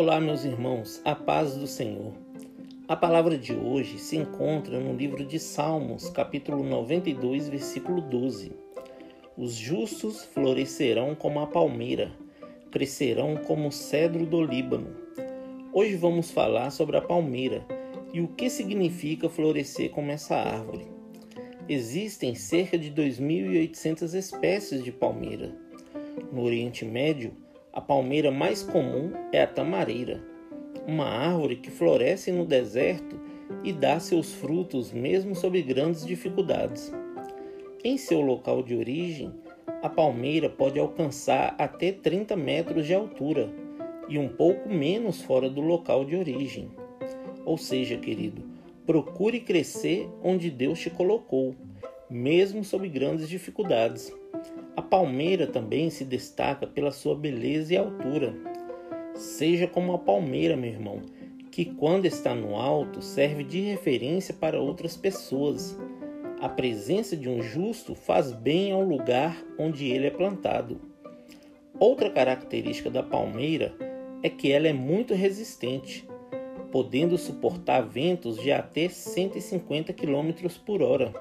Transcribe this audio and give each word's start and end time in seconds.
Olá, 0.00 0.18
meus 0.18 0.46
irmãos, 0.46 0.98
a 1.04 1.14
paz 1.14 1.54
do 1.56 1.66
Senhor. 1.66 2.14
A 2.88 2.96
palavra 2.96 3.36
de 3.36 3.52
hoje 3.52 3.98
se 3.98 4.16
encontra 4.16 4.80
no 4.80 4.96
livro 4.96 5.26
de 5.26 5.38
Salmos, 5.38 6.08
capítulo 6.08 6.64
92, 6.64 7.50
versículo 7.50 8.00
12. 8.00 8.50
Os 9.36 9.52
justos 9.52 10.24
florescerão 10.24 11.14
como 11.14 11.40
a 11.40 11.46
palmeira, 11.46 12.10
crescerão 12.70 13.36
como 13.46 13.68
o 13.68 13.70
cedro 13.70 14.24
do 14.24 14.42
Líbano. 14.42 14.96
Hoje 15.70 15.96
vamos 15.96 16.30
falar 16.30 16.70
sobre 16.70 16.96
a 16.96 17.02
palmeira 17.02 17.62
e 18.10 18.22
o 18.22 18.28
que 18.28 18.48
significa 18.48 19.28
florescer 19.28 19.90
como 19.90 20.10
essa 20.10 20.34
árvore. 20.34 20.86
Existem 21.68 22.34
cerca 22.34 22.78
de 22.78 22.90
2.800 22.90 24.14
espécies 24.14 24.82
de 24.82 24.92
palmeira. 24.92 25.54
No 26.32 26.42
Oriente 26.42 26.86
Médio, 26.86 27.34
a 27.72 27.80
palmeira 27.80 28.30
mais 28.30 28.62
comum 28.62 29.12
é 29.32 29.42
a 29.42 29.46
tamareira, 29.46 30.20
uma 30.86 31.04
árvore 31.04 31.56
que 31.56 31.70
floresce 31.70 32.32
no 32.32 32.44
deserto 32.44 33.20
e 33.62 33.72
dá 33.72 34.00
seus 34.00 34.34
frutos 34.34 34.92
mesmo 34.92 35.34
sob 35.34 35.60
grandes 35.62 36.04
dificuldades. 36.04 36.92
Em 37.84 37.96
seu 37.96 38.20
local 38.20 38.62
de 38.62 38.74
origem, 38.74 39.32
a 39.82 39.88
palmeira 39.88 40.50
pode 40.50 40.78
alcançar 40.78 41.54
até 41.58 41.92
30 41.92 42.36
metros 42.36 42.86
de 42.86 42.94
altura 42.94 43.50
e 44.08 44.18
um 44.18 44.28
pouco 44.28 44.68
menos 44.68 45.22
fora 45.22 45.48
do 45.48 45.60
local 45.60 46.04
de 46.04 46.16
origem. 46.16 46.68
Ou 47.44 47.56
seja, 47.56 47.96
querido, 47.96 48.42
procure 48.84 49.40
crescer 49.40 50.08
onde 50.22 50.50
Deus 50.50 50.80
te 50.80 50.90
colocou, 50.90 51.54
mesmo 52.10 52.64
sob 52.64 52.88
grandes 52.88 53.28
dificuldades. 53.28 54.12
A 54.76 54.82
palmeira 54.82 55.46
também 55.46 55.90
se 55.90 56.04
destaca 56.04 56.66
pela 56.66 56.92
sua 56.92 57.14
beleza 57.14 57.74
e 57.74 57.76
altura. 57.76 58.34
Seja 59.14 59.66
como 59.66 59.92
a 59.92 59.98
palmeira, 59.98 60.56
meu 60.56 60.70
irmão, 60.70 61.02
que 61.50 61.64
quando 61.64 62.06
está 62.06 62.34
no 62.34 62.56
alto 62.56 63.02
serve 63.02 63.42
de 63.42 63.60
referência 63.60 64.32
para 64.32 64.60
outras 64.60 64.96
pessoas. 64.96 65.78
A 66.40 66.48
presença 66.48 67.16
de 67.16 67.28
um 67.28 67.42
justo 67.42 67.94
faz 67.94 68.32
bem 68.32 68.72
ao 68.72 68.82
lugar 68.82 69.44
onde 69.58 69.90
ele 69.90 70.06
é 70.06 70.10
plantado. 70.10 70.80
Outra 71.78 72.08
característica 72.08 72.88
da 72.88 73.02
palmeira 73.02 73.74
é 74.22 74.30
que 74.30 74.52
ela 74.52 74.68
é 74.68 74.72
muito 74.72 75.14
resistente, 75.14 76.08
podendo 76.70 77.18
suportar 77.18 77.82
ventos 77.82 78.40
de 78.40 78.52
até 78.52 78.88
150 78.88 79.92
km 79.92 80.30
por 80.64 80.82
hora. 80.82 81.12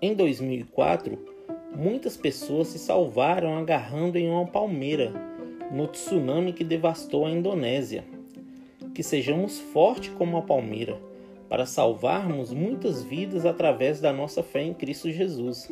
Em 0.00 0.14
2004, 0.14 1.33
muitas 1.74 2.16
pessoas 2.16 2.68
se 2.68 2.78
salvaram 2.78 3.56
agarrando 3.56 4.16
em 4.16 4.28
uma 4.30 4.46
palmeira 4.46 5.12
no 5.70 5.86
tsunami 5.86 6.52
que 6.52 6.64
devastou 6.64 7.26
a 7.26 7.30
Indonésia. 7.30 8.04
Que 8.94 9.02
sejamos 9.02 9.58
fortes 9.58 10.12
como 10.14 10.36
a 10.36 10.42
palmeira 10.42 11.00
para 11.48 11.66
salvarmos 11.66 12.52
muitas 12.52 13.02
vidas 13.02 13.44
através 13.44 14.00
da 14.00 14.12
nossa 14.12 14.42
fé 14.42 14.62
em 14.62 14.74
Cristo 14.74 15.10
Jesus. 15.10 15.70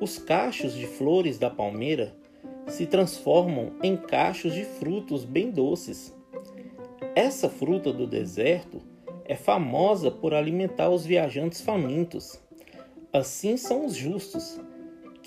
Os 0.00 0.18
cachos 0.18 0.74
de 0.74 0.86
flores 0.86 1.38
da 1.38 1.50
palmeira 1.50 2.14
se 2.66 2.86
transformam 2.86 3.72
em 3.82 3.96
cachos 3.96 4.54
de 4.54 4.64
frutos 4.64 5.24
bem 5.24 5.50
doces. 5.50 6.14
Essa 7.14 7.48
fruta 7.48 7.92
do 7.92 8.06
deserto 8.06 8.80
é 9.24 9.34
famosa 9.34 10.10
por 10.10 10.32
alimentar 10.32 10.88
os 10.88 11.04
viajantes 11.04 11.60
famintos. 11.60 12.40
Assim 13.12 13.56
são 13.56 13.86
os 13.86 13.94
justos, 13.94 14.60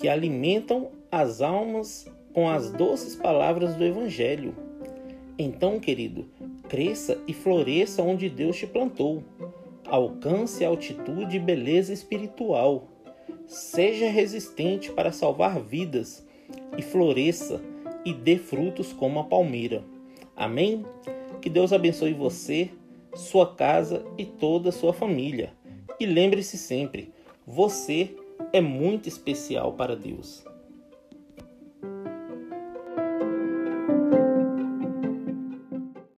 que 0.02 0.08
alimentam 0.08 0.90
as 1.12 1.40
almas 1.40 2.10
com 2.34 2.50
as 2.50 2.72
doces 2.72 3.14
palavras 3.14 3.76
do 3.76 3.84
Evangelho. 3.84 4.52
Então, 5.38 5.78
querido, 5.78 6.26
cresça 6.68 7.22
e 7.28 7.32
floresça 7.32 8.02
onde 8.02 8.28
Deus 8.28 8.56
te 8.56 8.66
plantou. 8.66 9.22
Alcance 9.86 10.64
altitude 10.64 11.36
e 11.36 11.38
beleza 11.38 11.92
espiritual. 11.92 12.88
Seja 13.46 14.10
resistente 14.10 14.90
para 14.90 15.12
salvar 15.12 15.60
vidas 15.60 16.26
e 16.76 16.82
floresça 16.82 17.60
e 18.04 18.12
dê 18.12 18.38
frutos 18.38 18.92
como 18.92 19.20
a 19.20 19.24
palmeira. 19.24 19.84
Amém? 20.34 20.84
Que 21.40 21.48
Deus 21.48 21.72
abençoe 21.72 22.12
você, 22.12 22.70
sua 23.14 23.54
casa 23.54 24.04
e 24.18 24.24
toda 24.24 24.70
a 24.70 24.72
sua 24.72 24.92
família. 24.92 25.52
E 26.00 26.06
lembre-se 26.06 26.58
sempre, 26.58 27.12
você 27.46 28.16
é 28.52 28.60
muito 28.60 29.08
especial 29.08 29.72
para 29.74 29.94
Deus. 29.96 30.44